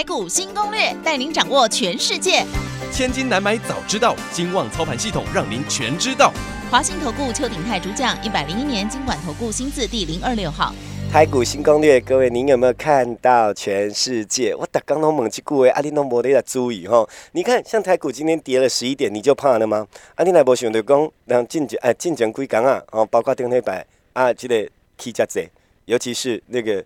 [0.00, 2.42] 台股新攻略，带您掌握全世界。
[2.90, 6.32] 千金难买早知道，金旺操盘系统让您全知道。
[6.70, 10.74] 华信投顾邱鼎泰主讲，一百零一年经管投顾新字第零二六号。
[11.12, 14.54] 台股新攻略，各位您有没有看到全世界？
[14.54, 17.06] 我打刚刚猛去顾诶，阿里诺摩的要注意吼。
[17.32, 19.86] 你看，像台股今天跌了十一点，你就怕了吗？
[20.14, 25.42] 阿里来无想着讲，让进前哎进前几港啊，哦，包括顶礼拜啊，这个起价者，
[25.84, 26.82] 尤其是那个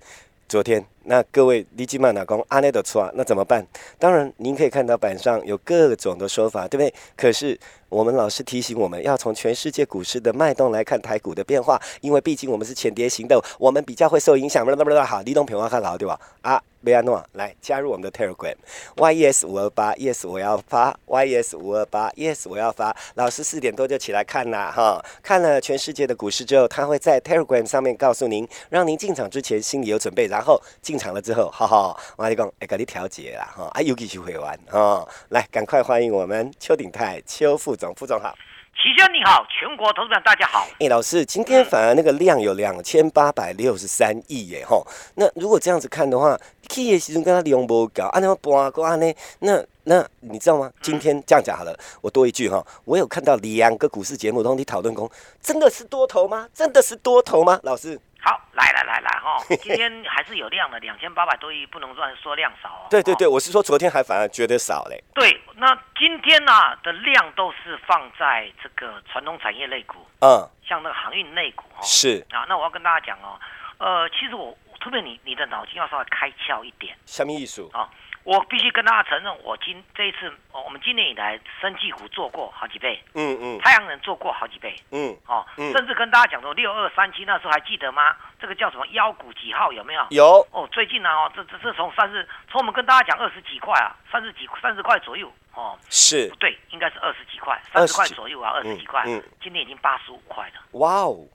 [0.48, 0.84] 昨天。
[1.06, 3.66] 那各位，你基曼老公阿内的错啊，那怎么办？
[3.98, 6.94] 当然，您可以看到板上有各种的说法，对不对？
[7.16, 14.64] 可是我们老师提醒我们要从全世界股市的脉动来看台股的变化，因为毕竟我们是前跌型的，我们比较会受影响。
[14.64, 16.19] 不不不，好，李东平话看好对吧？
[16.41, 22.96] 啊，贝安诺来加入我们的 Telegram，Yes 五二八，Yes 我要发，Yes 五二八，Yes 我要发。
[23.14, 30.94] 老师四点多就起来看啦，哈，看了全世界的股市之后，他会在 Telegram 上面告诉您，让您进场之前心里有准备，然后进。
[30.95, 38.33] 进场了之后，哈哈，我跟你讲，会给你调节啦，哈，啊，尤其是会玩，哈，来，赶快欢迎我们邱鼎泰邱副总，副总好，
[38.77, 40.69] 齐轩你好，全国投资者大家好。
[40.78, 44.81] 哎，老师，今天反而那个量有两千八百六十三亿耶，哈，
[45.17, 50.70] 那如果这样子看的话，K 业其中跟他利用不高，啊，那么波啊呢，那那你知道吗？
[50.81, 55.11] 今天这样讲好了，我多一句哈，我有看到两个股市节目，都你讨论过，
[55.42, 56.48] 真的是多头吗？
[56.55, 57.58] 真的是多头吗？
[57.64, 57.98] 老师？
[58.25, 62.86] 好，来来来来哈，今天还是有量的，两千八百多亿，不能算说量少哦。
[62.89, 65.05] 对对对，我是说昨天还反而觉得少嘞。
[65.14, 71.83] 对，那今天呢的量都是放在这个传统产业类股，嗯，像那个航运类股哦。
[71.83, 73.39] 是啊，那我要跟大家讲哦，
[73.77, 76.96] 呃，其实我特别你你的脑筋要稍微开窍一点。
[77.05, 77.68] 什么意思？
[77.74, 77.91] 啊？
[78.24, 88.17] 我必须跟大家承认，我今这一次，我们今年以来，生技股做过好几倍，嗯嗯，太阳能做过好几倍，嗯，哦，甚至跟大家讲说六二三七那时候还记得吗？
[88.40, 90.07] 这个叫什么妖股几号有没有？
[90.11, 90.46] 有。
[90.52, 100.79] 哦，最近呢，哦，这这这从三十，从我们跟大家讲二十几块啊，三十几三十块左右，哦，是，不对，应该是二十几块，三十块左右啊，二十几块，嗯，今天已经八十五块了。
[100.79, 101.29] 哇哦，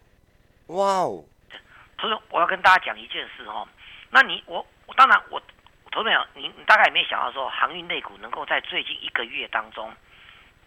[0.69, 1.23] 哇哦，
[2.01, 3.67] 所以我要跟大家讲一件事哦，
[4.09, 5.39] 那你我我当然我。
[5.91, 9.91] 投资者，你你大概也没想到说，航运类股能够在最近一个月当中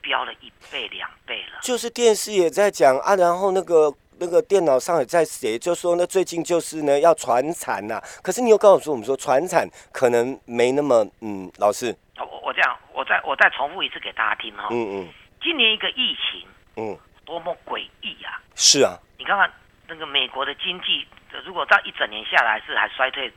[0.01, 1.61] 飙了一倍两倍了。
[1.63, 8.01] 就是电视也在讲啊，然后那个那个电脑上也在写，就说那，最近就是呢要传产呐。
[8.23, 11.97] 可是你又告诉我们说，传产可能没那么嗯，老师。
[12.19, 14.69] 我我这样，我再我再重复一次给大家听哈。
[14.71, 15.09] 嗯嗯。
[15.41, 16.47] 今年一个疫情，
[16.77, 18.43] 嗯，多么诡异啊！
[18.57, 18.99] 是啊。
[19.19, 19.49] 你看看
[19.87, 21.07] 那个美国的经济，
[21.45, 23.33] 如果在一整年下来是还衰退。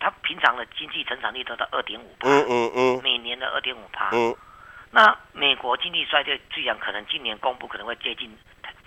[0.00, 4.34] 它平常的经济成长率都到二点五帕，嗯嗯嗯，每年的二点五帕，嗯，
[4.90, 8.30] 那美国经济衰退，居然可能今年公布可能会接近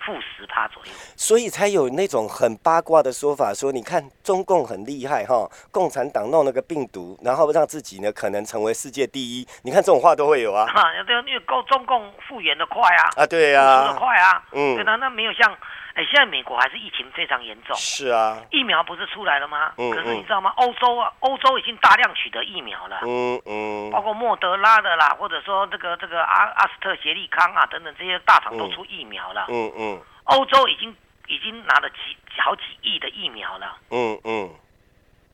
[0.04, 15.56] 负十趴左右，所以才有那种很八卦的说法，说你看中共很厉害哈，共产党弄了个病毒，然后让自己呢可能成为世界第一，你看这种话都会有啊，啊，对，因为够中共复原的快啊，啊对啊，复的快啊，嗯，对的，那没有像。
[15.94, 17.76] 哎，现在美国还是疫情非常严重。
[17.76, 19.74] 是啊，疫苗不是出来了吗？
[19.76, 19.90] 嗯。
[19.90, 20.52] 可是你知道吗？
[20.56, 23.00] 欧洲啊，欧洲已经大量取得疫苗了。
[23.06, 23.90] 嗯嗯。
[23.90, 29.46] 包括莫德拉的啦，或者说这个这个阿阿斯特捷利康啊等等这些大厂都出疫苗了。
[29.48, 30.00] 嗯嗯。
[30.24, 30.96] 欧洲已经
[31.28, 33.76] 已经拿了几好几亿的疫苗了。
[33.90, 34.50] 嗯嗯。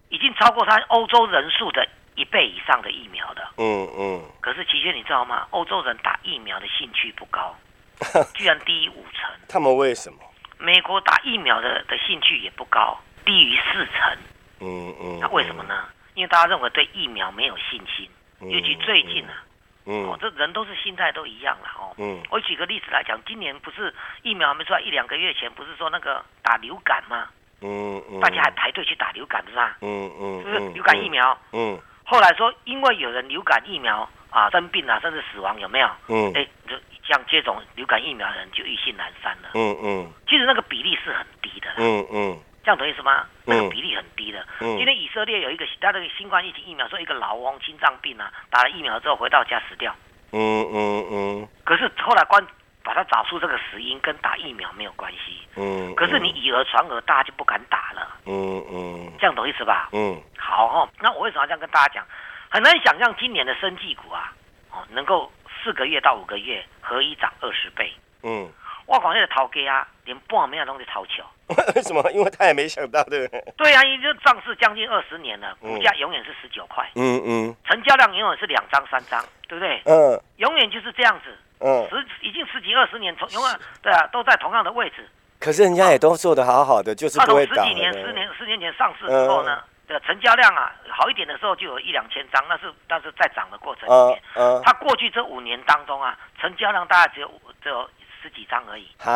[0.08, 1.86] 已经超过他欧洲人数的
[2.16, 3.46] 一倍以上的疫苗的。
[3.58, 4.22] 嗯嗯。
[4.40, 5.46] 可是奇轩，你知道吗？
[5.50, 7.54] 欧洲人打疫苗的兴趣不高，
[8.34, 9.30] 居然低于五成。
[9.48, 10.18] 他们为什么？
[10.58, 14.18] 美国打疫苗的的兴趣也不高，低于四成。
[14.60, 15.18] 嗯嗯。
[15.20, 15.84] 那为什么呢？
[16.14, 18.08] 因为大家认为对疫苗没有信心，
[18.40, 19.44] 尤其最近啊，
[19.84, 21.94] 哦，这人都是心态都一样了哦。
[21.96, 22.20] 嗯。
[22.28, 27.28] 我举个例子来讲，今年不是疫苗还没出来一两个月前，不是说那个打流感吗？
[27.60, 28.18] 嗯嗯。
[28.20, 29.76] 大家还排队去打流感，是吧？
[29.80, 30.42] 嗯嗯。
[30.42, 31.38] 是不是流感疫苗？
[31.52, 31.78] 嗯。
[32.04, 35.88] 后来说，因为有人流感疫苗啊生病啊，甚至死亡，有没有？
[36.08, 36.32] 嗯。
[36.34, 36.74] 哎，就。
[37.08, 39.48] 像接种流感疫苗的人就意兴阑珊了。
[39.54, 41.68] 嗯嗯，其实那个比例是很低的。
[41.78, 43.24] 嗯嗯，这样懂意思吗？
[43.46, 44.46] 那个比例很低的。
[44.60, 44.76] 嗯。
[44.76, 49.94] 今天以色列有一个他的新冠疫情疫苗，说一个老翁心脏病啊，打了疫苗之后回到家死掉。
[50.32, 51.48] 嗯嗯嗯。
[51.64, 52.46] 可是后来关
[52.84, 55.40] 把他找出这个死因跟打疫苗没有关系。
[55.56, 55.94] 嗯。
[55.94, 58.16] 可是你以讹传讹，大家就不敢打了。
[58.26, 59.12] 嗯嗯。
[59.18, 59.88] 这样懂意思吧？
[59.92, 60.20] 嗯。
[60.36, 62.06] 好哈，那我为什么要这样跟大家讲？
[62.50, 64.32] 很难想象今年的生技股啊，
[64.70, 65.30] 哦，能够
[65.62, 67.92] 四个月到五个月合一涨二十倍。
[68.22, 68.48] 嗯，
[68.86, 71.22] 我讲那个陶哥啊，连半秒都在掏球。
[71.74, 72.10] 为什么？
[72.12, 73.44] 因为他也没想到，对不对？
[73.56, 79.80] 对啊，已经上市将近二十年了，嗯股价永远是十九块，嗯嗯成交量永远是两张三张，对不对？
[79.86, 81.86] 嗯永远就是这样子，嗯。
[81.88, 85.08] 十已经十几二十年，从永远对啊，都在同样的位置。
[85.40, 94.22] 可是人家也都做得好好的，就是那从不会倒十几年、十年、十年前上市之后呢，的成交量啊，好一点的时候就有一两千张，那是那是在涨的过程里嗯面。
[94.34, 97.30] 嗯，它过去这五年当中啊，成交量大概只有
[97.62, 97.88] 只有
[98.22, 99.10] 十几张而已哈，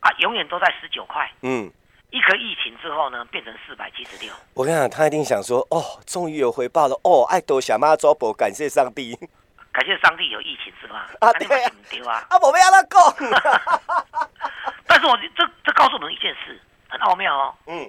[0.00, 1.30] 啊，永远都在十九块。
[1.42, 1.70] 嗯，
[2.10, 4.32] 一个疫情之后呢，变成四百七十六。
[4.54, 9.16] 我跟你讲，他一定想说，哦，终于有回报了，哦，爱多小妈周伯，感谢上帝。
[9.70, 11.08] 感谢上帝有疫情是吧？
[11.20, 12.26] 啊你对啊们丢啊！
[12.30, 13.00] 啊，我们要那讲，
[14.88, 17.54] 但是我这这告诉我们一件事，很奥妙哦。
[17.66, 17.88] 嗯，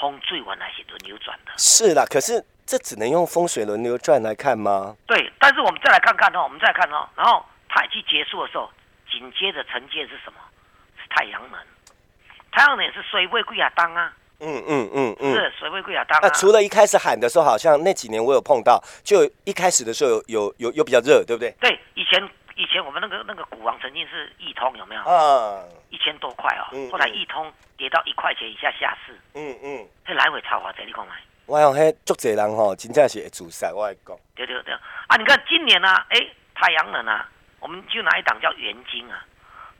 [0.00, 4.96] 风水原来是轮流转的，是啦，可是这只能用风水轮流转来看吗？
[5.06, 5.32] 对。
[5.38, 8.70] 但是我们再来看看哦，我们再来看哦，然后它一结束的时候，
[9.10, 10.38] 紧接着承接是什么？
[10.96, 11.58] 是太阳能。
[12.52, 15.34] 太阳能也是水位贵啊当啊，嗯嗯嗯嗯。
[15.34, 16.30] 是水位贵啊当那啊。
[16.30, 21.54] 除了一开始喊的时候，好像那几年我有碰到，就一开始的时候有有有有比较热，对不对？
[21.60, 22.28] 对，以前
[22.58, 25.00] 以前我们那个那个股王曾经是易通有没有？
[25.02, 31.14] 啊，一千多块哦嗯，后来嗯易通跌到一块钱以下下市，嗯嗯，这来回超华这你讲买？
[31.46, 34.16] 我讲迄足侪人吼，真正是会自杀，我来讲。
[34.34, 35.16] 对对对啊！
[35.16, 36.18] 你看今年呢、啊，哎，
[36.52, 39.24] 太阳能啊，我们就拿一档叫元晶啊，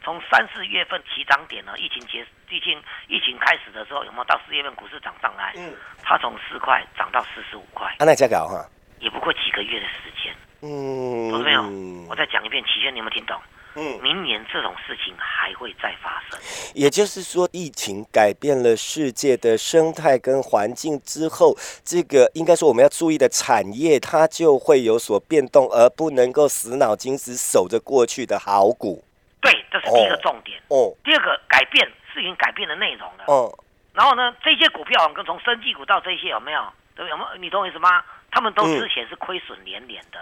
[0.04, 5.52] 从三四月份起涨点呢，疫情结疫情疫情开始的时候，有没有到四月份股市涨上来？
[5.56, 8.64] 嗯，它从四块涨到四十五块，啊，那这搞哈，
[9.00, 11.62] 也不过几个月的时间，嗯，懂没有？
[12.08, 13.40] 我再讲一遍，齐轩，你有没有听懂？
[13.74, 16.40] 嗯，明年这种事情还会再发生。
[16.74, 29.04] 也就是说，疫情改变了世界的生态跟环境之后，这个应该说我们要注意的产业，它就会有所变动，而不能够死脑筋只守着过去的好股。
[29.40, 30.60] 对，这是第一个重点。
[30.68, 33.24] 哦，第二个改变是已经改变的内容了。
[33.28, 33.56] 哦，
[33.92, 36.60] 然后呢，这些股票，我们从生技股到这些有没有？
[36.96, 37.08] 对？
[37.08, 37.36] 有没有？
[37.38, 38.02] 你懂我意思吗？
[38.32, 40.18] 他们都嗯之前是亏损连连的。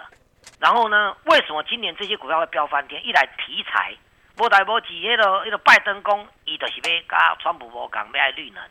[0.59, 3.05] 然后呢，为什么今年这些股票会飙翻天？
[3.05, 3.95] 一来题材，
[4.37, 8.63] 无代无志，迄、那个迄、那个拜登公，伊就是要跟川普无讲，要爱绿能。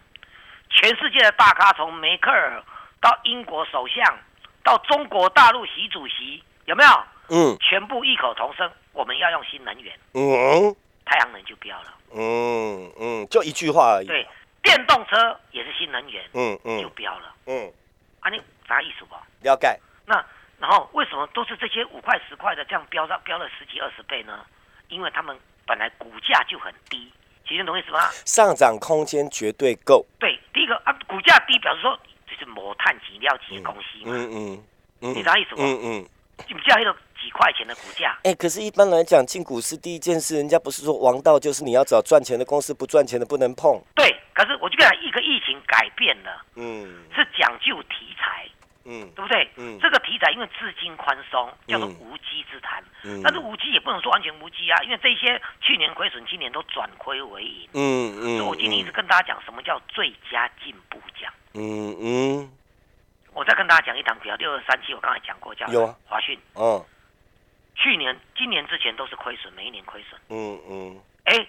[0.70, 2.62] 全世界的大咖，从梅克尔
[3.00, 4.18] 到英国首相，
[4.64, 6.90] 到中国大陆习主席，有没有？
[7.28, 10.74] 嗯全部异口同声，我们要用新能源，嗯
[11.04, 11.94] 太阳能就飙了。
[12.14, 14.06] 嗯嗯，就一句话而已。
[14.06, 14.24] 对，
[14.62, 17.34] 电动车也是新能源，嗯就嗯飙了。
[17.46, 17.72] 嗯，
[18.20, 19.16] 啊，你啥意思不？
[19.42, 19.76] 了解。
[20.04, 20.24] 那
[20.58, 24.44] 然后为什么都是这些五块十块的这样飙上飙了十几二十倍呢？
[24.88, 25.36] 因为他们
[25.66, 27.12] 本来股价就很低，
[27.46, 28.08] 其实懂我意思吗？
[28.24, 30.04] 上涨空间绝对够。
[30.18, 34.64] 对，第一个啊，股价低表示说就是磨炭级料级的公司嘛，嗯嗯
[35.02, 35.58] 嗯，你啥意思吗？
[35.58, 36.08] 嗯嗯。
[36.46, 43.80] 你们叫一个几块钱的股价，哎、可是，一般来讲，进股市第一件事，人家不是说王道就是你要找赚钱的公司，不赚钱的不能碰。
[43.94, 48.46] 对，可是我就讲一个疫情改变了，嗯是讲究题材，
[48.86, 49.50] 嗯对不对？
[49.56, 52.82] 嗯这个题材因为资金宽松，叫做嗯无稽之谈。
[53.04, 57.68] 嗯但是无稽也不能说完全无稽啊，因为这些去年亏损，今年都转亏为盈。
[57.74, 61.32] 嗯所以我今天一直跟大家讲什么叫最佳进步奖。
[61.54, 62.52] 嗯嗯
[63.34, 66.38] 我再跟大家讲一档股票六二三七，我刚才讲过，叫有啊华讯。
[66.54, 66.84] 嗯
[67.78, 70.18] 去年、今年之前都是亏损，每一年亏损。
[70.30, 71.46] 嗯嗯，哎，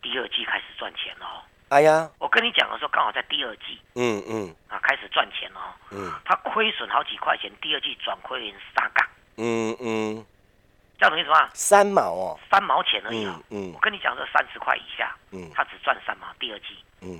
[0.00, 1.42] 第二季开始赚钱了哦。
[1.68, 3.80] 哎呀，我跟你讲的时候，刚好在第二季。
[3.94, 4.54] 嗯嗯。
[4.68, 5.74] 啊开始赚钱了哦。
[5.90, 6.12] 嗯。
[6.24, 9.06] 他亏损好几块钱，第二季转亏为三杠，
[9.36, 10.24] 嗯嗯，
[10.98, 11.48] 这样懂意思吗？
[11.54, 13.34] 三毛哦，三毛钱而已哦。
[13.50, 13.72] 嗯嗯。
[13.74, 15.50] 我跟你讲，这三十块以下，嗯。
[15.54, 16.26] 他只赚三毛。
[16.38, 17.18] 第二季、嗯。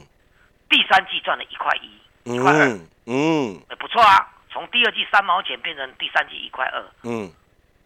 [0.69, 4.31] 第三季赚了一块一，一块二，嗯不错啊。
[4.51, 7.33] 从第二季三毛钱变成第三季一块二，嗯。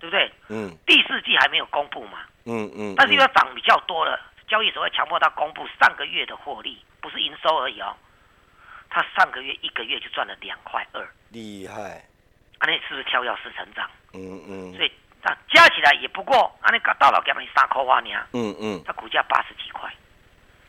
[0.01, 0.31] 对不对？
[0.49, 0.77] 嗯。
[0.87, 7.95] 第四季还没有公布嘛，嗯嗯，但是因为涨比较多了，交易所会强迫他公布上个月的获利，不是营收而已哦。
[8.91, 12.03] 他上个月一个月就赚了两块二，厉害，
[12.59, 13.89] 啊，那是不是跳跃式成长？
[14.15, 14.75] 嗯嗯。
[14.75, 14.91] 所以
[15.23, 19.93] 那加起来也不过，啊，那个到了给他们三块花呢，嗯嗯，它股价八十几块，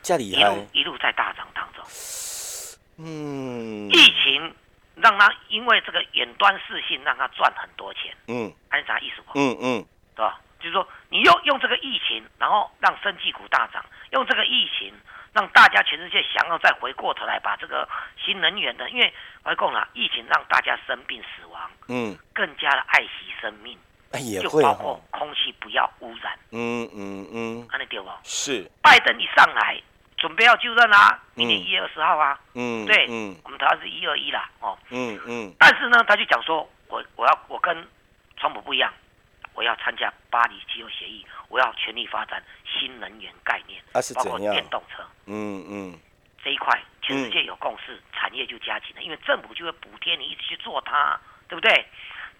[0.02, 0.42] 这厉害。
[0.42, 1.82] 一路，一路在大涨当中。
[2.98, 3.88] 嗯。
[3.88, 4.54] 疫情
[4.96, 8.52] 让他因为这个远端视讯让他赚很多钱，嗯。
[8.68, 9.32] 按啥意思不？
[9.38, 9.86] 嗯嗯。
[10.14, 10.38] 对吧？
[10.60, 14.92] 就是说，你用用这个疫情，然后让生技股大涨，用这个疫情
[15.32, 17.88] 让大家全世界想要再回过头来把这个
[18.22, 19.12] 新能源的，因为
[19.44, 23.78] 我讲了，疫情让大家生病死亡，嗯，更加的爱惜生命，
[24.12, 28.08] 哎也会就包括哈，空气不要污染，嗯嗯嗯，安尼对不？
[28.22, 29.80] 是，拜登一上来，
[30.18, 33.34] 准备要就任啦，明年嗯一月二十号啊，嗯对，嗯。
[33.44, 35.54] 我们台湾是一二一啦，哦，嗯嗯。
[35.58, 37.86] 但是呢，他就讲说，我我要我跟
[38.36, 38.92] 川普不一样，
[39.60, 45.98] 我要参加巴黎气候协议，我要全力发展新能源概念，啊是包括电动车嗯嗯
[46.42, 51.84] 这一块，全世界有共识，产业就加紧了，因为政府就会补贴你一直去做它，对不对？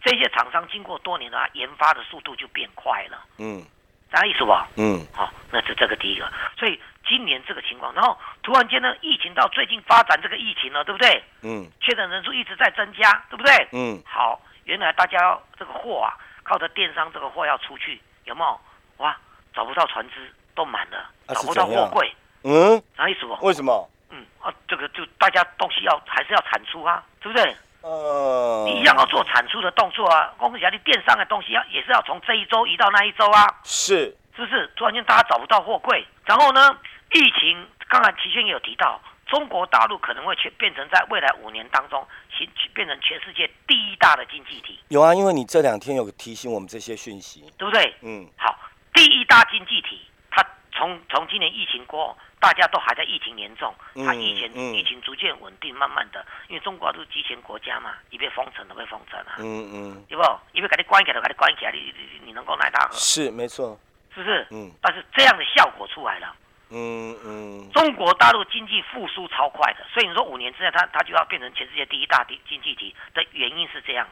[0.03, 3.63] 这些厂商经过多年的啊研发的速度就变快了，嗯
[4.11, 4.67] 大家意思吧？
[4.79, 6.27] 嗯好、那是这个第一个。
[6.59, 11.23] 所以今年这个情况，然后突然间呢，疫情到最近发展这个疫情了，对不对？
[11.43, 13.69] 嗯确诊人数一直在增加，对不对？
[13.73, 18.61] 嗯好，原来大家这个货啊，靠着电商这个货要出去，有没有？
[18.99, 19.17] 哇，
[19.55, 23.35] 找不到船只，都满了，啊找不到货柜，嗯，啥意思不？
[23.47, 23.89] 为什么？
[24.11, 27.57] 嗯啊，这个就大家东西要还是要产出啊，对不对？
[27.83, 34.67] 呃，你一样要做产出的动作啊，公司压力电商的东西要也是要从这一周移到那一周啊，是是不是？
[34.77, 36.77] 突然间大家找不到货柜，然后呢，
[37.13, 42.05] 疫情，刚才齐轩也有提到，中国大陆可能会全变成在未来五年当中，
[42.37, 47.95] 形变成全世界第一大的经济体，有啊，因为你这两天有提醒我们这些讯息，对不对？
[48.03, 48.59] 嗯好，
[48.93, 53.73] 第一大经济体，它从从今年疫情过后，大家都还在疫情严重，
[54.05, 60.25] 它嗯疫情、嗯疫情逐渐稳定，慢慢的，因为中国都是集权国家嘛，一被封城都被封城啊，嗯嗯，对不？
[60.53, 62.97] 因为给你关起来，就给你关起来，你你你你能够奈他何？
[62.97, 63.79] 是没错，
[64.13, 64.45] 是不是？
[64.51, 66.35] 嗯但是这样的效果出来了。
[66.71, 67.71] 嗯嗯。
[67.73, 74.07] 中国大陆经济复苏超快的，所以你说五年之内它它就要变成全世界第一大经经济体的原因是这样，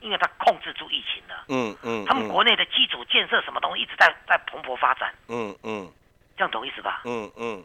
[0.00, 5.90] 因为它控制住疫情了，嗯嗯，他们国内的基础建设什么东西一直在在蓬勃发展，嗯嗯。
[6.34, 7.02] 这样懂意思吧？
[7.04, 7.62] 嗯嗯。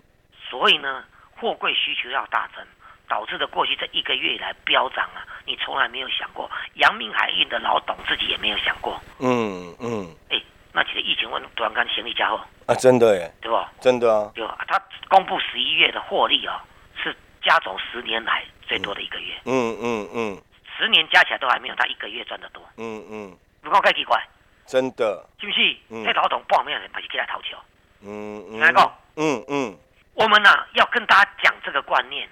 [0.49, 1.03] 所以呢，
[1.35, 2.63] 货柜需求要大增，
[3.07, 10.15] 导致的过去这一个月以来飙涨啊，你从来没有想过，阳明海运的老董自己也没有想过，嗯嗯。
[10.29, 10.39] 哎，
[10.73, 13.71] 那其实疫情问突然间行李加货，啊，真的耶，对吧？
[13.79, 14.63] 真的啊，对吧？
[14.67, 16.63] 他公布十一月的获利啊、
[17.01, 20.41] 是加总十年来最多的一个月，嗯嗯嗯
[20.77, 22.61] 十年加起来都还没有他一个月赚得多。
[22.77, 24.21] 嗯嗯，不讲太奇怪，
[24.65, 25.77] 真的，是不是？
[25.89, 27.57] 嗯那老董半面人把起来讨球。
[28.01, 28.91] 嗯嗯，来个？
[29.15, 29.77] 嗯嗯
[30.13, 32.27] 我们呢、要跟大家讲这个观念，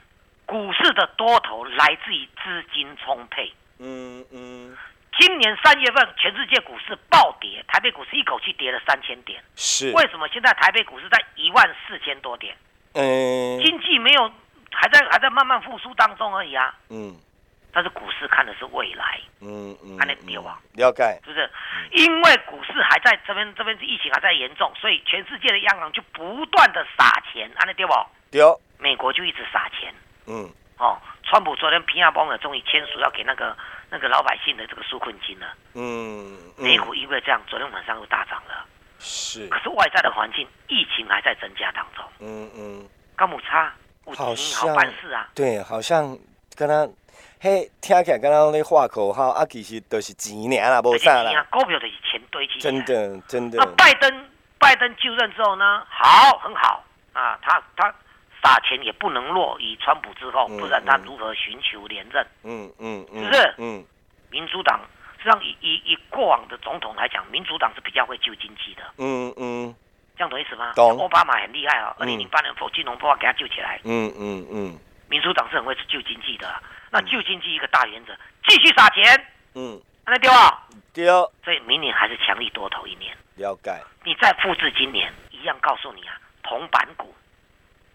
[0.46, 3.52] 股市的多头来自于资金充沛。
[3.80, 4.55] 嗯嗯，
[5.18, 9.42] 今年三月份，全世界股市暴跌，台北股市一口气跌了三千点。
[9.56, 12.56] 是，为什么现在台北股市在一万四千多点？
[12.94, 14.32] 嗯经济没有，
[14.72, 16.74] 还在还在慢慢复苏当中而已啊。
[16.90, 17.16] 嗯
[17.74, 21.52] 但是股市看的是未来，嗯嗯，安尼对吧了解，是不是？
[21.92, 27.94] 因为股市还在这边，这边疫情还在严重，所以全世界的央行就不断的撒钱，安尼对不？
[28.32, 28.42] 对，
[28.80, 29.94] 美国就一直撒钱。
[30.26, 33.54] 嗯哦，川普昨天皮亚邦尔终于签署要给那个
[33.90, 35.46] 那个老百姓的这个纾困金呢。
[35.74, 38.66] 嗯，美股因为这样，昨天晚上又大涨了。
[39.00, 42.04] 是可，是外在的环境，疫情还在增加当中。
[42.20, 43.74] 嗯嗯，高姆差，
[44.08, 45.30] 有好钱好办事啊。
[45.36, 46.18] 对，好像
[46.56, 46.88] 跟他。
[47.40, 52.60] 嘿，听起来跟他咧画口号啊，其实都是钱尔啦，无啥啦，股票就是钱堆积起。
[52.62, 52.84] 真。
[52.86, 57.94] 的真的那，拜登拜登就任之后呢，好，很好啊，他他
[58.46, 62.24] 撒钱也不能落于川普之后，嗯不然他嗯如何寻求连任？
[62.44, 63.56] 嗯嗯嗯，是不是？
[63.58, 63.84] 嗯
[64.30, 64.80] 民主党
[65.18, 69.74] 实际上以以以过往的总统来讲，民主党是比较会救经济的，嗯嗯。
[70.16, 70.74] 这样懂意思吗？
[70.76, 70.98] 懂。
[71.00, 74.78] 奥巴马很厉害啊，二嗯零零八年否金融破坏给他救起来，嗯嗯嗯。
[75.10, 76.48] 民主党是很会救经济的。
[76.48, 76.62] 啊。
[76.92, 78.14] 那救经济一个大原则，
[78.48, 80.64] 继续撒钱，嗯，那丢啊？
[80.94, 83.14] 丢，所以明年还是强力多头一年。
[83.36, 83.74] 了解，
[84.06, 87.14] 你再复制今年，一样告诉你啊，铜板股，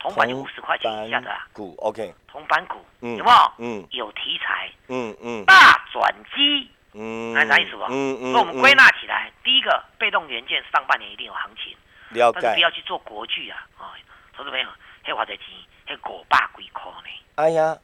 [0.00, 3.52] 铜板就五十块钱以下的、啊、股，OK，铜板股，嗯有没有？
[3.58, 6.68] 嗯有题材，嗯嗯大转机。
[6.92, 7.84] 嗯，那啥意思不？
[7.84, 11.72] 嗯嗯，所以我们归纳起来，第一个被动元件上半年一定有行情，
[12.08, 13.94] 了解但是不，要去做国巨啊啊！
[14.36, 14.66] 投资朋友，
[15.04, 15.44] 黑花在钱，
[15.86, 17.08] 黑五百几块呢。
[17.36, 17.78] 哎呀，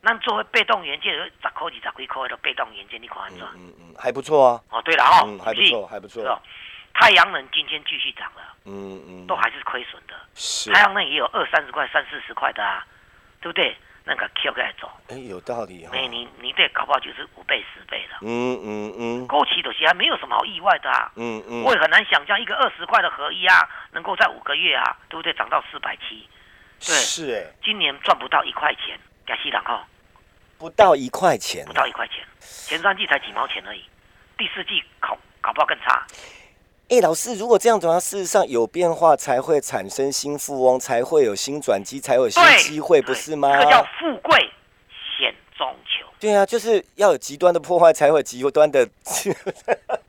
[0.00, 3.44] 咱作为被动元件，十块二十几块的被动元件，你看安怎？
[3.56, 6.22] 嗯嗯，还不错啊，哦，对了哦，嗯，还不错，还不错。
[6.98, 10.14] 太阳能今天继续涨了，嗯嗯，都还是亏损的。
[10.34, 12.86] 是，太阳能也有二三十块、三四十块的啊，
[13.40, 13.76] 对不对？
[14.08, 18.18] 那个 Q 过来走，哎，有道理哈，哎，你你对搞不好就是五倍、十倍了。
[18.22, 19.26] 嗯嗯嗯。
[19.26, 25.32] 过期的其实还没有什么好意外的啊，嗯嗯，我也很难想象一个二十块的合一啊，能够在五个月啊，对不对？
[25.34, 26.26] 涨到四百七，
[26.80, 26.94] 对。
[26.94, 29.84] 是哎，今年赚不到一块钱，亚西朗哈，
[30.56, 33.84] 不到一块钱不，到一块钱，前三季才几毛钱而已，
[34.38, 36.06] 第四季搞搞不好更差。
[36.88, 43.50] 哎，老师，如果这样的话，事实上有变化才会产生新富翁，才会有新转机，才有新对，机会，不是吗？
[43.52, 44.38] 这个叫富贵
[45.18, 46.06] 险中求。
[46.20, 48.86] 对啊，就是要有极端的破坏，才会有极端的，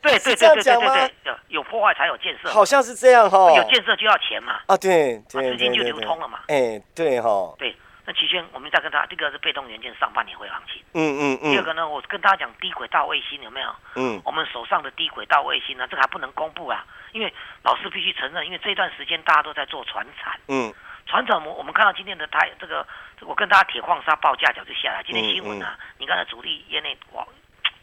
[0.02, 3.52] 对对对对对对对，有有破坏才有建设，好像是这样哈。
[3.56, 4.60] 有建设就要钱嘛。
[4.68, 7.76] 啊，对对资金就流通了嘛哎，对哈，对，
[8.08, 11.52] 那期间我们再跟他，第一个是被动元件上半年会行情，嗯嗯嗯。
[11.52, 13.76] 第二个呢，我跟大家讲低轨道卫星有没有？
[13.96, 14.22] 嗯。
[14.24, 17.34] 我们手上的低轨道卫星呢，这个还不能公布啊，因为
[17.64, 20.74] 老师必须承认，因为这段时间大家都在做船产，嗯。
[21.06, 22.88] 船产我我们看到今天的台这个，
[23.22, 27.28] 我跟大家铁矿砂报价角就下来，今天新闻啊，你看才主力业内哇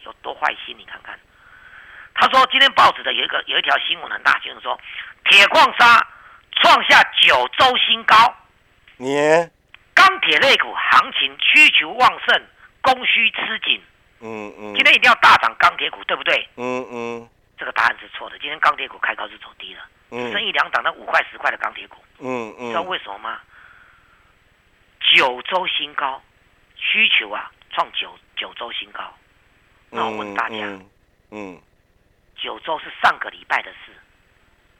[0.07, 1.21] 有多坏心，你看看。
[2.15, 4.81] 他说今天报纸的有一个有一条新闻很大新闻说，
[5.29, 6.07] 铁矿砂
[6.63, 8.17] 创下九周新高，
[8.97, 9.17] 你
[10.05, 12.43] 钢铁类股行情需求旺盛，
[12.83, 13.81] 供需吃紧，
[14.21, 16.47] 嗯嗯今天一定要大涨钢铁股，对不对？
[16.57, 23.41] 嗯嗯这个答案是错的，今天钢铁股开高是走低了，嗯剩一两档那五块十块的钢铁股，嗯嗯知道为什么吗？
[25.17, 26.23] 九周新高，
[26.77, 29.03] 需求啊创九九周新高。
[29.89, 30.91] 那我问大家，嗯
[31.31, 31.63] 嗯
[32.37, 33.93] 九周是上个礼拜的事，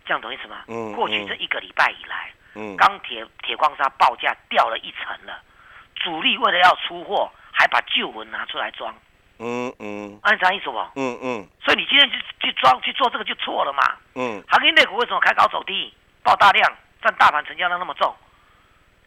[0.05, 0.65] 这样懂意思吗？
[0.69, 5.41] 嗯过去嗯这一个礼拜以来，嗯钢铁铁矿砂报价掉了一层了，
[5.97, 8.95] 主力为了要出货，还把旧文拿出来装，
[9.39, 10.79] 嗯嗯按啥意思不？
[10.97, 13.97] 嗯嗯所以你今天去去装去做这个就错了嘛。
[14.15, 15.93] 嗯航运内股为什么开高走低，
[16.23, 18.15] 爆大量，占大盘成交量那么重？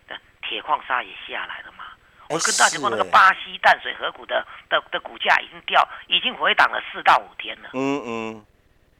[0.07, 1.85] 但铁矿砂也下来了嘛。
[2.29, 7.69] 哎我跟大家讲过，那个巴西淡水河谷的的的股价已经掉，已经回档了四到五天了。
[7.73, 8.45] 嗯嗯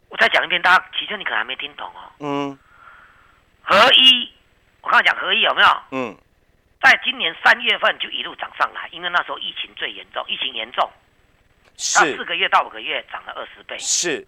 [0.09, 1.99] 我再讲一遍，大家其实你可能还没听懂哦。
[2.21, 2.57] 嗯
[3.61, 4.31] 合一，
[4.87, 5.67] 我刚才讲合一有没有？
[5.91, 6.17] 嗯
[6.81, 10.89] 在今年三月份就一路涨上来，因为那时候疫情最严重，疫情严重，
[11.75, 14.25] 它四是个月到五个月涨了二十倍，是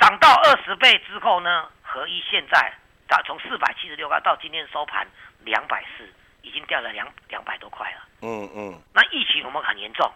[0.00, 2.72] 涨到二十倍之后呢，合一现在
[3.06, 5.06] 它从四百七十六块到今天收盘
[5.44, 6.12] 两百四，
[6.42, 7.98] 已经掉了两两百多块了。
[8.22, 10.10] 嗯嗯那疫情有没有很严重？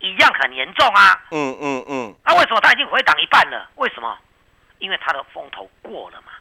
[0.00, 1.24] 一样很严重啊。
[1.30, 3.70] 嗯嗯嗯那、为什么它已经回档一半了？
[3.76, 4.18] 为什么？
[4.78, 6.32] 因为它的风头过了嘛。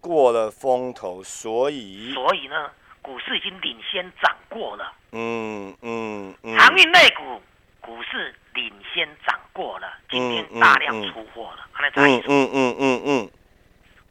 [0.00, 2.70] 过了风头，所以所以呢，
[3.02, 4.92] 股市已经领先涨过了。
[5.12, 7.42] 嗯嗯嗯航运类股
[7.80, 11.66] 股市领先涨过了，今天大量出货了。
[11.78, 12.26] 那啥意思？
[12.28, 13.30] 嗯嗯嗯嗯嗯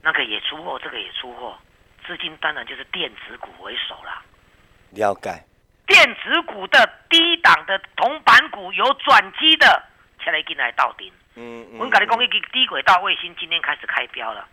[0.02, 1.58] 那个也出货，这个也出货，
[2.06, 4.22] 资金当然就是电子股为首啦。
[4.92, 5.44] 了解
[5.86, 9.84] 电子股的低档的铜板股有转机的，
[10.20, 11.12] 才来进来到顶。
[11.36, 14.48] 嗯我跟你讲，一个低轨道卫星今天开始开标了，那个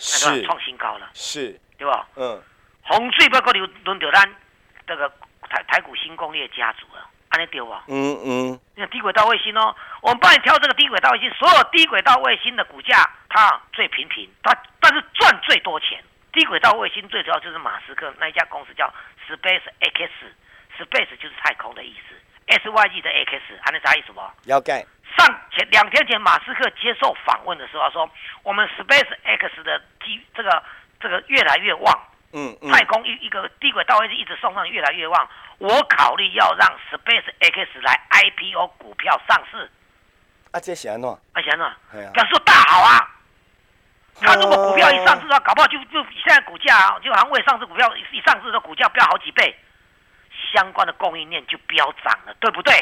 [0.00, 2.08] 是创新高了，是对吧？
[2.16, 2.42] 嗯
[2.82, 4.34] 洪水不过流轮到咱
[4.86, 5.08] 这个
[5.48, 7.84] 台台股新工业家族了，安尼对吧？
[7.86, 16.02] 嗯嗯那低轨道卫星哦，我们帮你挑这个低轨道卫星，所有低轨道卫星的股价它最平平，它但是赚最多钱。
[16.32, 18.92] 低轨道卫星最主要就是马斯克那一家公司叫
[19.28, 22.14] Space X，Space 就是太空的意思
[22.50, 24.20] ，S Y G 的 X，还能啥意思不？
[24.44, 24.86] 了解
[25.16, 28.08] 上前两天前，马斯克接受访问的时候说，
[28.42, 30.62] 我们 Space X 的机这个
[31.00, 31.98] 这个越来越旺，
[32.32, 39.70] 嗯嗯太空一一个低轨道卫星一直送上越来越旺，我考虑要让 Space X 来 IPO 股票上市。
[40.52, 41.08] 啊这是安怎？
[41.32, 43.16] 阿贤啊哎呀，表示说大好啊。
[44.20, 49.56] 他如果股票一上市的话，搞不好就就现在股价啊，就好像未上市股票一上市的股价飙好几倍，
[50.52, 52.74] 相关的供应链就飙涨了，对不对？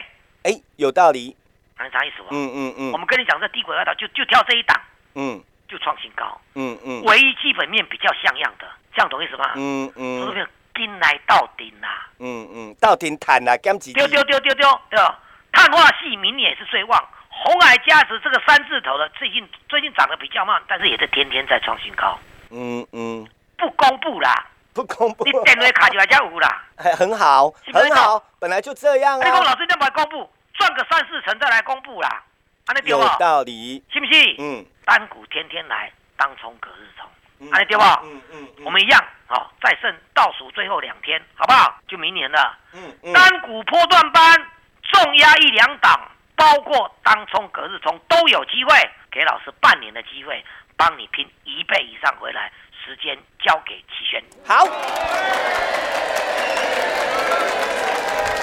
[0.44, 1.36] 哎有道理。
[1.78, 2.28] 那啥意思吧？
[2.30, 2.92] 嗯嗯嗯。
[2.92, 4.80] 我们跟你讲，这低轨道就就跳这一档，
[5.14, 5.42] 嗯。
[5.68, 7.02] 就创新高，嗯嗯。
[7.04, 9.52] 唯一基本面比较像样的，这样懂意思吗？
[9.56, 10.20] 嗯嗯。
[10.20, 10.48] 是不是？
[10.72, 12.08] 跟来到顶啦？
[12.20, 12.74] 嗯嗯。
[12.80, 15.18] 到顶谈啦减几丢丢丢丢丢，对吧？
[15.52, 22.18] 碳化系明年也是最旺，红海价值这个三字头的最近最近涨得比较慢，但是也是天天在创新高，
[22.50, 23.28] 嗯嗯。
[23.58, 24.46] 不公布啦，
[24.78, 26.62] 不公布你电话卡就来家有啦。
[26.76, 32.22] 还很好是不是很好本来就这样你讲啊老师你不来公布，赚个三四成再来公布啦，
[32.66, 33.08] 安尼对有？
[33.18, 34.36] 道理信不信？
[34.38, 37.08] 嗯单股天天来，当冲隔日冲，
[37.40, 37.82] 嗯安尼对不？
[38.04, 41.76] 嗯嗯我们一样，好、再剩倒数最后两天，好不好？
[41.88, 42.56] 就明年了。
[42.72, 44.46] 嗯嗯单股波段班
[44.84, 46.00] 重压一两档，
[46.36, 50.44] 包括当冲、隔日冲都有机会，给老师半年的机会，
[50.76, 52.52] 帮你拼一倍以上回来。
[52.84, 54.22] 时间交给齐轩。
[54.44, 54.66] 好。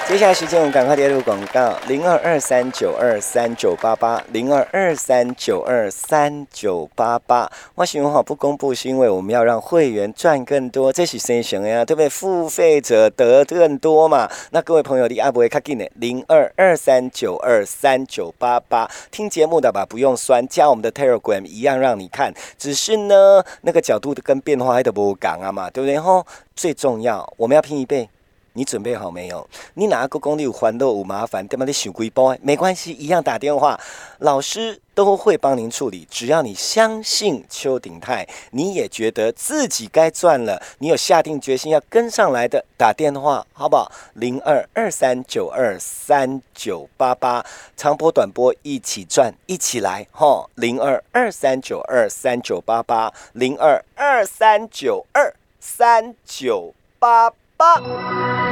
[0.08, 7.50] 接下来时间，我们赶快列入广告：零二二三九二三九八八，零二二三九二三九八八。
[7.74, 11.84] 我喜欢好不公布，是因为我们要让会员赚更多，这是谁想呀？
[11.84, 12.08] 对不对？
[12.08, 14.30] 付费者得更多嘛。
[14.52, 15.90] 那各位朋友，你爱不会卡紧的？
[15.96, 25.98] 零二二三九二三九八八，听节目的吧，不用酸，加我们的 Telegram 一样让你看，只是呢，那个角度跟变化还得不讲啊嘛，对不对？
[25.98, 28.08] 吼，最重要，我们要拼一倍。
[28.56, 29.46] 你准备好没有？
[29.74, 31.66] 你哪个工地有欢乐有麻烦，对吗？
[31.66, 32.34] 你想几波？
[32.40, 33.78] 没关系，一样打电话，
[34.20, 36.08] 老师都会帮您处理。
[36.10, 43.92] 只要你相信邱鼎泰，你也觉得自己该赚了，你有下定决心要跟上来的，打电话好不好？
[44.14, 47.44] 零二二三九二三九八八，
[47.76, 50.48] 长波短波一起赚，一起来哈！
[50.54, 58.45] 零二二三九二三九八八，零二二三九二三九八八。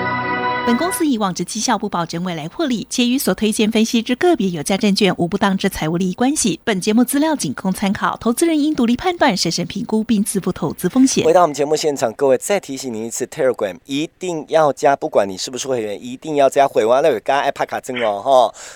[0.67, 6.59] 本公司以往之绩效不保证未来获利，且与所推荐分析之个别有价证券无不当之财务利益关系。
[6.65, 11.23] 本节目资料仅供参考，投资人应独立判断、审慎评估并自负投资风险。
[11.23, 16.67] 回到我们节目现场，各位再提醒您一次，Telegram 一定要加，不管你是不是会员，一定要加。
[16.67, 18.23] 会完了有加爱帕卡针哦，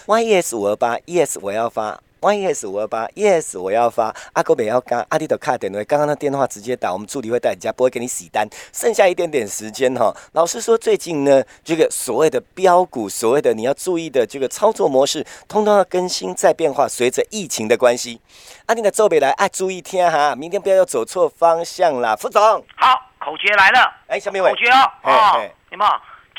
[0.06, 1.98] 哈，yes 五二八，yes 我要发。
[2.20, 10.14] Yes 五二八，yes 我要发，阿哥没要干，阿弟的卡点位，刚刚那电话直接打，我们助理会带人家，不会给你洗单，剩下一点点时间哈。
[10.32, 18.20] 老师说，最近呢，这个所谓的标股，所谓的你要注意的这个操作模式，通通要更新再变化，随着疫情的关系，
[18.66, 22.42] 阿弟的周北来，哎，注意听哈，明天不要又走错方向啦，副总。
[22.76, 25.90] 好，口诀来了，哎，小明伟，口诀哦，哦，有没有？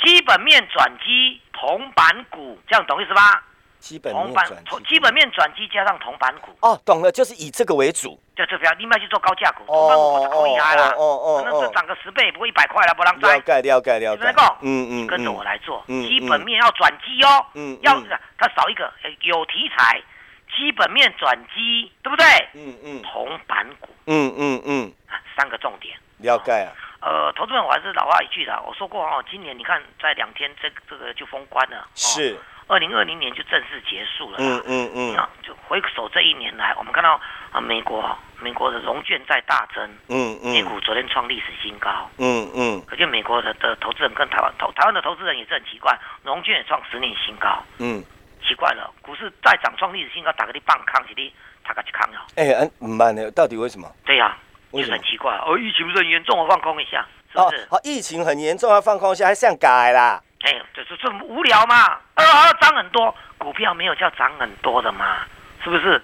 [0.06, 3.44] 基本面转机，铜板股，这样懂意思吧？
[3.80, 6.52] 基本面转基，基本面转机加上铜板股。
[6.62, 13.36] 哦，懂了，就是以这个为主，就这标，另外去做高价股，铜板股可以啊啦，哦哦，可能是涨个十倍，不过一百块了，不让赚。
[13.38, 14.34] 了解了解了解。
[14.62, 17.94] 嗯嗯，跟着我来做，基本面要转机哦，嗯，要
[18.38, 20.02] 它少一个有题材，
[20.56, 22.26] 基本面转机，对不对？
[22.54, 24.92] 嗯嗯，铜板股，嗯嗯嗯，
[25.38, 25.98] 三个重点。
[26.18, 26.74] 了解啊。
[27.02, 32.38] 呃，投资人我还是老话一句的，我说过哦，今年你看在两天这这个就封关了，是。
[32.70, 34.38] 二零二零年就正式结束了。
[34.40, 35.14] 嗯嗯嗯。
[35.16, 37.20] 那就回首这一年来，我们看到
[37.52, 39.84] 啊，美国美国的融券在大增。
[40.08, 40.54] 嗯嗯。
[40.54, 42.10] 美股昨天创历史新高。
[42.18, 42.82] 嗯嗯。
[42.86, 47.62] 可见美国的的投资人跟台湾投台湾的投资人也是很奇怪，融券也创十年新高。
[47.80, 48.04] 嗯。
[48.48, 52.26] 奇怪了，股市再涨创历史新高，打个地棒康起的，他个去康了。
[52.36, 53.30] 哎，嗯，慢呢？
[53.32, 53.92] 到底为什么？
[54.06, 54.38] 对呀，
[54.72, 55.36] 就是很奇怪。
[55.46, 57.68] 哦，疫情不是很严重，我放空一下，是不是？
[57.70, 60.22] 好，疫情很严重，要放空一下，还想改啦？
[60.42, 61.76] 哎，就是这么无聊嘛？
[62.16, 63.14] 啊，涨很多。
[63.38, 65.26] 股票没有叫涨很多的嘛，
[65.64, 66.02] 是不是？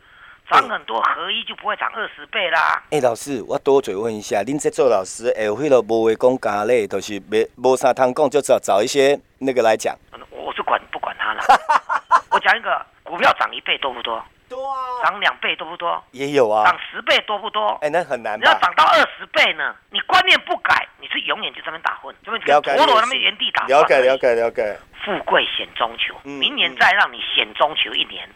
[0.50, 2.84] 涨很多合一就不会涨二十倍啦。
[2.92, 9.98] 哎，老师，我多嘴问一下，您在做老师，哎，会了无会讲家嘞，都是没无啥通讲，就找找一些那个来讲。
[10.30, 11.42] 我是管不管他了。
[12.30, 14.24] 我讲一个，股票涨一倍多不多？
[14.50, 14.78] 多啊。
[15.04, 16.04] 涨两倍多不多？
[16.12, 16.66] 也有啊。
[16.66, 17.78] 涨十倍多不多？
[17.82, 18.40] 哎，那很难。
[18.40, 19.76] 你要涨到二十倍呢？
[19.90, 23.66] 你观念不改，你是永远就这边打混，这边陀螺那边原地打。
[23.68, 24.80] 了解了解了解。
[25.04, 28.28] 富贵险中求，明年再让你险中求一年。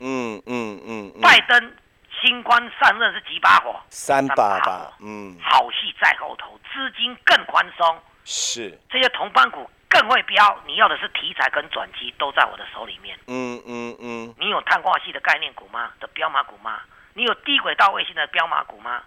[0.00, 1.12] 嗯嗯嗯。
[1.20, 1.72] 拜登
[2.22, 3.78] 新官上任是几把火？
[3.90, 4.92] 三把吧。
[5.00, 5.36] 嗯。
[5.42, 7.98] 好戏在后头，资金更宽松。
[8.24, 8.78] 是。
[8.88, 13.16] 这些同班股更会标，你要的是题材跟转机都在我的手里面。
[13.28, 14.34] 嗯嗯嗯。
[14.38, 15.92] 你有碳化系的概念股吗？
[16.00, 16.80] 的标马股吗？
[17.14, 19.02] 你有低轨道卫星的标马股吗？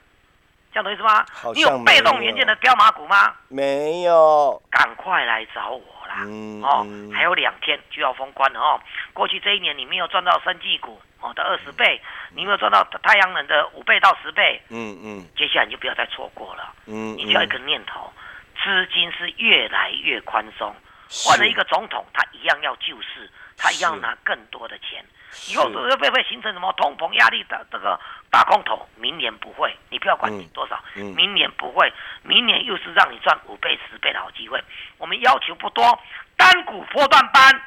[0.71, 1.25] 这样懂意思吗？
[1.53, 3.35] 你有被动元件的标马股吗？
[3.49, 4.61] 没有。
[4.71, 5.81] 赶快来找我。
[6.19, 8.79] 嗯哦，还有两天就要封关了哦。
[9.13, 12.01] 过去这一年你没有赚到生技股哦的二十倍，
[12.33, 14.59] 你没有赚到太阳能的五倍到十倍。
[14.69, 16.73] 嗯嗯，接下来你就不要再错过了。
[16.87, 18.11] 嗯，你就要一个念头，
[18.67, 20.75] 资金是越来越宽松，
[21.09, 25.05] 换了一个总统，他一样要救市，他一样拿更多的钱。
[25.47, 27.97] 以后会不会形成什么通膨压力的这个
[28.29, 28.85] 大空头？
[28.97, 31.89] 明年不会，你不要管你多少，明年不会，
[32.23, 34.61] 明年又是让你赚五倍、十倍的好机会。
[34.97, 35.97] 我们要求不多，
[36.35, 37.61] 单股波段班，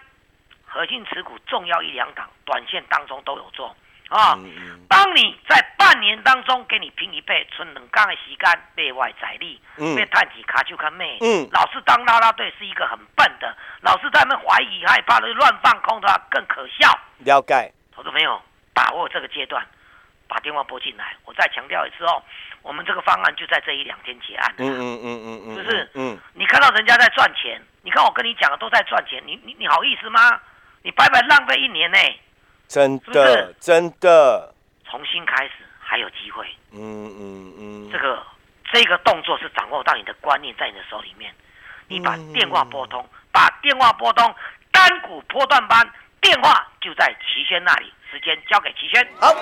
[0.67, 3.75] 核心持股重要一两档，短线当中都有做
[4.11, 4.39] 啊。
[4.89, 9.61] 当你在半年当中给你平一倍，存两刚的时间，内外在力，
[9.97, 11.17] 被探起卡就看妹，
[11.53, 16.91] 老是当拉拉队是一个很笨的，老是在那怀疑害怕的乱放空的话更可笑。
[17.19, 18.43] 了解，投资朋友，
[18.75, 19.65] 把握这个阶段，
[20.27, 21.15] 把电话拨进来。
[21.25, 22.21] 我再强调一次哦，
[22.63, 24.53] 我们这个方案就在这一两天结案。
[24.59, 25.91] 嗯嗯嗯嗯嗯，是不是？
[25.95, 30.41] 嗯，你看到人家在赚钱，你看我跟你讲的都在赚钱，你你你好意思吗？
[30.83, 31.99] 你白白浪费一年呢？
[32.71, 34.55] 真的，真的，
[34.89, 36.47] 重新开始还有机会。
[36.71, 36.79] 嗯
[37.19, 38.23] 嗯嗯，这个
[38.73, 41.35] 这个动作是掌握到你的观念在你的手里面，
[41.89, 44.33] 你把电话拨通，把电话拨通，
[44.71, 45.85] 单股波段班。
[46.21, 49.05] 电话就在齐轩那里，时间交给齐轩。
[49.19, 49.33] 好，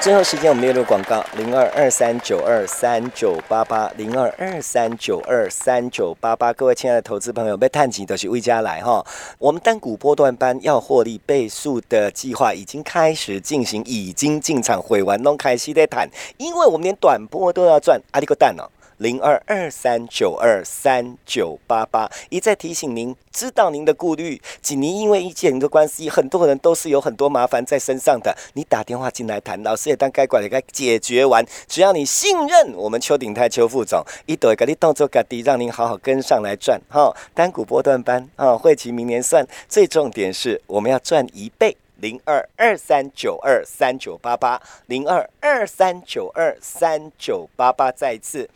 [0.00, 6.52] 最后时间我们列入广告：零二二三九二三九八八，零二二三九二三九八八。
[6.52, 9.04] 各位亲爱的投资朋友，被探级都是魏家来哈。
[9.40, 18.70] 我们单股波段班要获利倍数的计划已经开始进行，已经进场会玩弄开西的谈，因为我们连短波都要赚，阿里个蛋哦。
[18.98, 22.10] 零二二三九二三九八八。
[22.28, 28.36] 一再提醒您，知道您的顾虑，几年因为一件的关系，很多人都是有很多麻烦在身上的。
[28.54, 31.44] 你打电话进来谈，老师也当该管的该解决完。
[31.66, 37.14] 只要你信任我们邱鼎泰邱副总，一朵给你动作给滴，让您好好跟上来赚哈。
[37.34, 41.76] 单股波段班啊，会期明年算，最重点是我们要赚一倍。
[42.00, 48.48] 零二二三九二三九八八，零二二三九二三九八八，再一次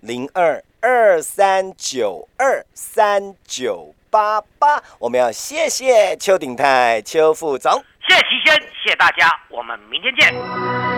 [0.00, 4.82] 零二二三九二三九八八。
[4.98, 7.72] 我们要谢谢邱鼎泰邱副总，
[8.08, 10.97] 谢谢齐先，谢谢大家，我们明天见。